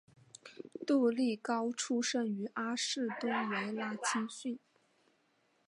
[0.87, 4.57] 杜利高出身于阿士东维拉青训。